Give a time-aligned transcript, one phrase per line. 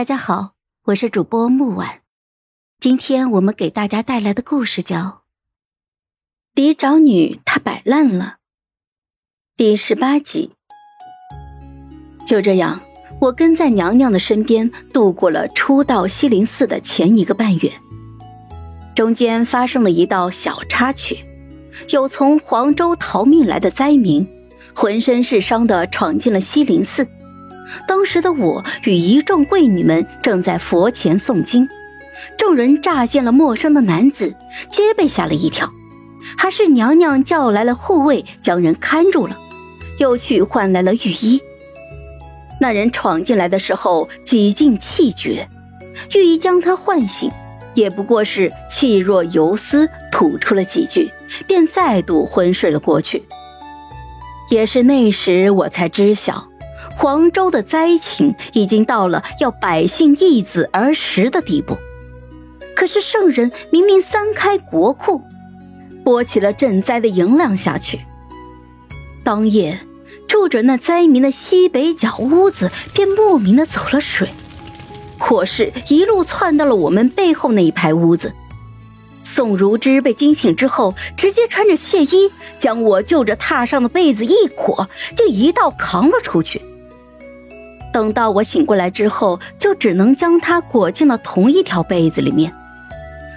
[0.00, 0.52] 大家好，
[0.84, 2.00] 我是主播木婉，
[2.80, 4.96] 今天我们给大家带来的故事叫
[6.54, 8.24] 《嫡长女她摆烂了》
[9.58, 10.52] 第十八集。
[12.26, 12.80] 就这样，
[13.20, 17.70] 我跟在娘娘的身边度过了初到西林寺的前一个半月，
[18.94, 21.22] 中间发生了一道小插曲，
[21.90, 24.26] 有从黄州逃命来的灾民，
[24.74, 27.06] 浑身是伤的闯进了西林寺。
[27.86, 31.68] 当时的我与一众贵女们正在佛前诵经，
[32.36, 34.34] 众人乍见了陌生的男子，
[34.68, 35.70] 皆被吓了一跳。
[36.36, 39.36] 还是娘娘叫来了护卫，将人看住了，
[39.98, 41.40] 又去换来了御医。
[42.60, 45.48] 那人闯进来的时候几近气绝，
[46.14, 47.30] 御医将他唤醒，
[47.74, 51.10] 也不过是气若游丝，吐出了几句，
[51.46, 53.24] 便再度昏睡了过去。
[54.50, 56.49] 也是那时，我才知晓。
[57.00, 61.78] 黄州的灾情已经到了要百姓易子而食的地步，
[62.76, 65.22] 可是圣人明明三开国库，
[66.04, 68.00] 拨起了赈灾的银两下去。
[69.24, 69.80] 当夜，
[70.28, 74.28] 住着那灾民的西北角屋子便莫名的走了水，
[75.18, 78.34] 火势一路窜到了我们背后那一排屋子。
[79.22, 86.60] 宋如芝被惊醒之后，直接穿着亵衣，将我就着榻上的被子一裹，就一道扛了出去。
[87.92, 92.52] 等到我醒过来之后，就只能将他裹进了同一条被子里面。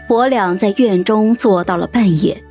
[0.08, 2.44] 我俩在院中坐到了半夜。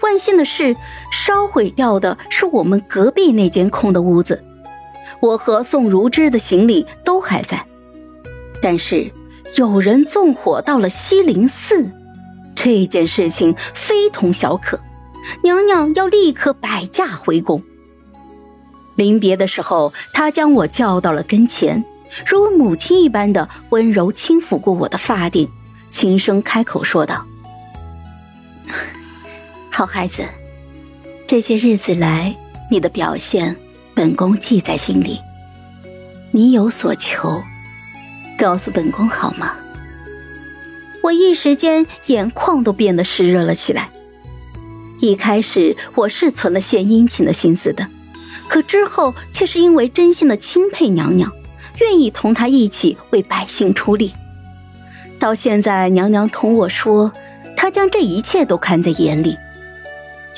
[0.00, 0.74] 万幸的是，
[1.12, 4.42] 烧毁掉的是我们隔壁那间空的屋子，
[5.20, 7.64] 我和宋如芝的行李都还在。
[8.60, 9.10] 但是
[9.56, 11.86] 有人纵火到了西林寺，
[12.54, 14.78] 这件事情非同小可，
[15.42, 17.62] 娘娘要立刻摆驾回宫。
[18.96, 21.84] 临别的时候，他将我叫到了跟前，
[22.26, 25.48] 如母亲一般的温柔轻抚过我的发顶，
[25.90, 27.24] 轻声开口说道
[29.70, 30.24] ：“好孩子，
[31.26, 32.34] 这些日子来
[32.70, 33.56] 你的表现，
[33.94, 35.18] 本宫记在心里。
[36.30, 37.42] 你有所求，
[38.38, 39.56] 告诉本宫好吗？”
[41.02, 43.90] 我一时间眼眶都变得湿热了起来。
[45.00, 47.86] 一开始我是存了献殷勤的心思的。
[48.48, 51.32] 可之后却是因为真心的钦佩娘娘，
[51.80, 54.12] 愿意同她一起为百姓出力。
[55.18, 57.10] 到现在，娘娘同我说，
[57.56, 59.36] 她将这一切都看在眼里。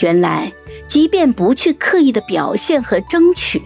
[0.01, 0.53] 原来，
[0.87, 3.61] 即便不去刻意的表现和争取，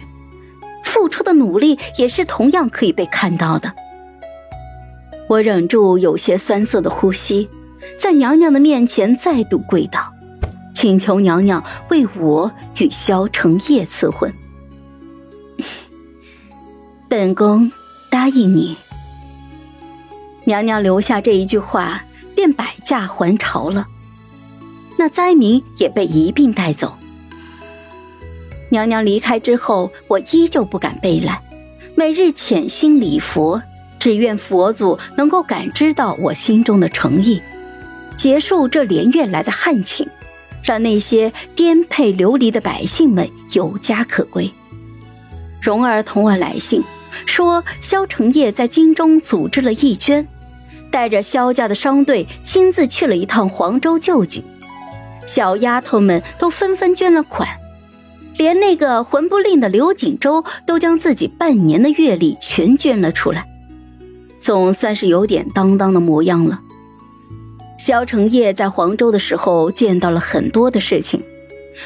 [0.83, 3.71] 付出的努力也是同样可以被看到的。
[5.27, 7.47] 我忍住有些酸涩的呼吸，
[7.97, 10.10] 在娘娘的面前再度跪倒。
[10.81, 14.33] 请求娘娘为我与萧承业赐婚，
[17.07, 17.71] 本宫
[18.09, 18.75] 答应你。
[20.43, 22.03] 娘娘留下这一句话，
[22.33, 23.85] 便摆驾还朝了。
[24.97, 26.97] 那灾民也被一并带走。
[28.69, 31.39] 娘娘离开之后，我依旧不敢背懒，
[31.93, 33.61] 每日潜心礼佛，
[33.99, 37.39] 只愿佛祖能够感知到我心中的诚意，
[38.17, 40.09] 结束这连月来的旱情。
[40.63, 44.51] 让那些颠沛流离的百姓们有家可归。
[45.61, 46.83] 蓉儿同我来信，
[47.25, 50.27] 说萧承业在京中组织了义捐，
[50.89, 54.43] 带着萧家的商队亲自去了一趟黄州救济。
[55.27, 57.47] 小丫头们都纷纷捐了款，
[58.37, 63.45] 连那个魂不吝的刘锦州都将自己半年的月例全捐了出来，
[64.39, 66.59] 总算是有点当当的模样了。
[67.81, 71.19] 萧承业在黄州的时候见到了很多的事情，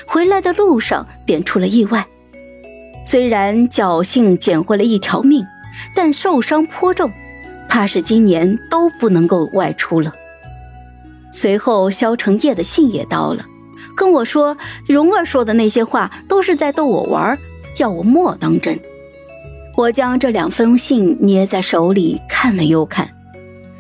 [0.06, 2.06] 回来的路上便出了意外。
[3.06, 5.46] 虽然侥幸捡回了一条命，
[5.96, 7.10] 但受伤颇重，
[7.70, 10.12] 怕是今年都不能够外出了。
[11.32, 13.46] 随后，萧承业的信也到了，
[13.96, 14.58] 跟我说
[14.90, 17.40] 蓉儿说的那些话都是在逗我玩，
[17.78, 18.78] 要我莫当真。
[19.78, 23.10] 我将这两封信捏在手里看了又看，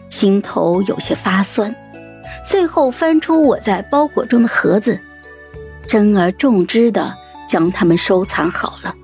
[0.10, 1.75] 心头有些发酸。
[2.44, 5.00] 最后翻出我在包裹中的盒子，
[5.88, 7.14] 珍而重之的
[7.48, 8.96] 将它们收藏好了。